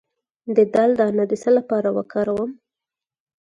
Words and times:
د 0.55 0.57
دال 0.73 0.91
دانه 0.99 1.23
د 1.31 1.33
څه 1.41 1.49
لپاره 1.57 1.89
وکاروم؟ 1.97 2.51